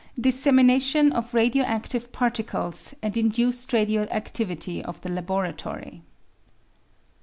Dissemination 0.19 1.11
of 1.11 1.35
Radio 1.35 1.63
active 1.63 2.11
Particles 2.11 2.95
and 3.03 3.15
Induced 3.15 3.71
Radio 3.71 4.01
activity 4.05 4.83
of 4.83 4.99
the 5.01 5.09
Laboratory 5.09 6.01